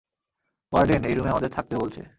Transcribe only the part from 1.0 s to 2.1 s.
এই রুমে আমাদের থাকতে বলছে।